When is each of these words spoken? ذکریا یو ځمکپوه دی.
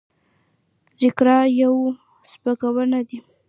ذکریا 0.99 1.39
یو 1.61 1.75
ځمکپوه 2.29 3.01
دی. 3.07 3.17